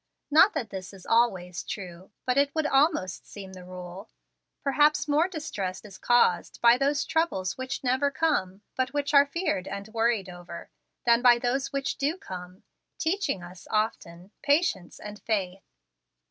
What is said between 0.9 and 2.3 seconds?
is always true,